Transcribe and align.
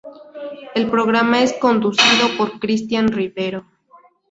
El 0.73 0.89
programa 0.89 1.43
es 1.43 1.53
conducido 1.53 2.35
por 2.35 2.59
Cristian 2.59 3.09
Rivero. 3.09 3.67